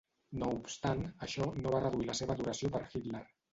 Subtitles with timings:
[0.43, 3.25] No obstant, això no va reduir la seva adoració per Hitler.